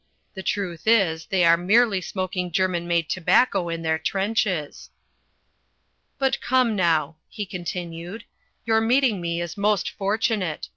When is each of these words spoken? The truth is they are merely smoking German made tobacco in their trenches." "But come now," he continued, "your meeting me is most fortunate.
The 0.33 0.41
truth 0.41 0.87
is 0.87 1.27
they 1.27 1.45
are 1.45 1.55
merely 1.55 2.01
smoking 2.01 2.51
German 2.51 2.87
made 2.87 3.07
tobacco 3.07 3.69
in 3.69 3.83
their 3.83 3.99
trenches." 3.99 4.89
"But 6.17 6.41
come 6.41 6.75
now," 6.75 7.17
he 7.29 7.45
continued, 7.45 8.23
"your 8.65 8.81
meeting 8.81 9.21
me 9.21 9.41
is 9.43 9.57
most 9.57 9.91
fortunate. 9.91 10.69